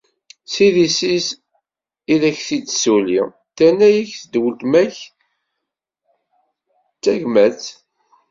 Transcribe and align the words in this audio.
S 0.53 0.55
idis-is 0.67 1.27
i 2.13 2.15
ak-id-tsuli, 2.29 3.21
terna-ak-d 3.55 4.33
weltma-k 4.41 4.97
d 6.95 6.97
tagmat. 7.03 7.61